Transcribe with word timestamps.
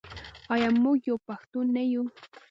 آیا 0.53 0.69
موږ 0.83 0.97
یو 1.09 1.17
پښتون 1.27 1.65
نه 1.75 1.83
یو؟ 1.93 2.03